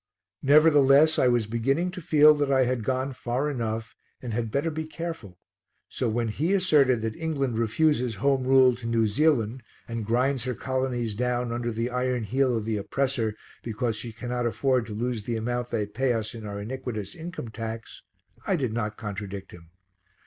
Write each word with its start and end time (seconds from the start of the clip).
Nevertheless 0.41 1.19
I 1.19 1.27
was 1.27 1.45
beginning 1.45 1.91
to 1.91 2.01
feel 2.01 2.33
that 2.33 2.51
I 2.51 2.65
had 2.65 2.83
gone 2.83 3.13
far 3.13 3.51
enough 3.51 3.95
and 4.19 4.33
had 4.33 4.49
better 4.49 4.71
be 4.71 4.85
careful, 4.87 5.37
so 5.89 6.09
when 6.09 6.29
he 6.29 6.55
asserted 6.55 7.03
that 7.03 7.15
England 7.15 7.59
refuses 7.59 8.15
Home 8.15 8.43
Rule 8.45 8.73
to 8.77 8.87
New 8.87 9.05
Zealand, 9.05 9.61
and 9.87 10.03
grinds 10.03 10.45
her 10.45 10.55
colonies 10.55 11.13
down 11.13 11.51
under 11.51 11.71
the 11.71 11.91
iron 11.91 12.23
heel 12.23 12.57
of 12.57 12.65
the 12.65 12.77
oppressor 12.77 13.35
because 13.61 13.95
she 13.95 14.11
cannot 14.11 14.47
afford 14.47 14.87
to 14.87 14.95
lose 14.95 15.21
the 15.21 15.37
amount 15.37 15.69
they 15.69 15.85
pay 15.85 16.13
us 16.13 16.33
in 16.33 16.47
our 16.47 16.59
iniquitous 16.59 17.13
income 17.13 17.49
tax, 17.49 18.01
I 18.47 18.55
did 18.55 18.73
not 18.73 18.97
contradict 18.97 19.51
him. 19.51 19.69